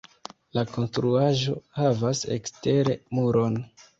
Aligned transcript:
La 0.57 0.61
konstruaĵo 0.75 1.53
havas 1.81 2.23
ekstere 2.39 2.99
muron. 3.19 3.63